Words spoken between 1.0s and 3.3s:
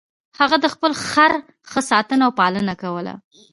خر ښه ساتنه او پالنه کوله.